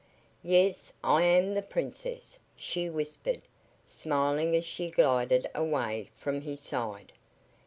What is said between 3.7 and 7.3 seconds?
smiling as she glided away from his side.